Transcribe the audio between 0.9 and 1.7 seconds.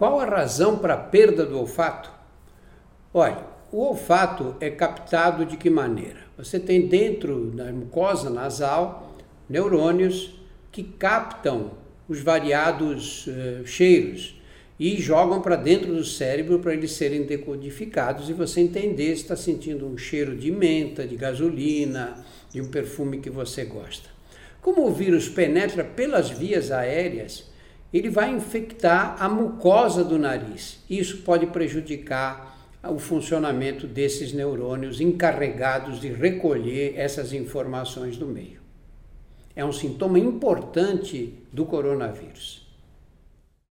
a perda do